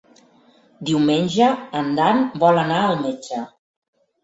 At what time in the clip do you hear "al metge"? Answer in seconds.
2.89-3.45